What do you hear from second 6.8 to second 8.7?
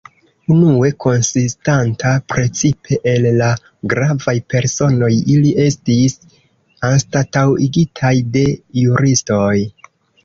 anstataŭigitaj de